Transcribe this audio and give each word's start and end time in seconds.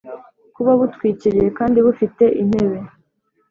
kuba 0.55 0.71
butwikiriye 0.79 1.47
kandi 1.57 1.77
bufite 1.85 2.23
intebe 2.41 2.77